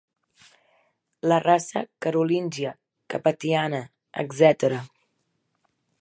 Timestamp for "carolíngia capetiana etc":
2.05-4.77